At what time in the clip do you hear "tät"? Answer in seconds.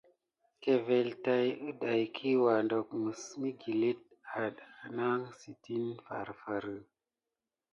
1.23-1.45